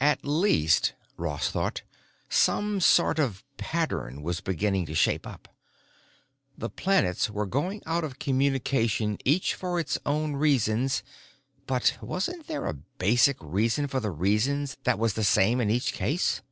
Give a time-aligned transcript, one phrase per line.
[0.00, 1.82] At least, Ross thought,
[2.28, 5.46] some sort of a pattern was beginning to shape up.
[6.56, 10.90] The planets were going out of communication each for its own reason;
[11.68, 15.92] but wasn't there a basic reason for the reasons that was the same in each
[15.92, 16.42] case?